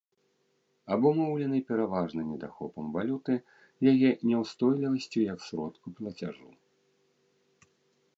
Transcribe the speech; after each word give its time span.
Абумоўлены 0.93 1.57
пераважна 1.71 2.21
недахопам 2.29 2.85
валюты, 2.95 3.35
яе 3.91 4.09
няўстойлівасцю 4.31 5.19
як 5.33 5.39
сродку 5.49 5.87
плацяжу. 6.01 6.49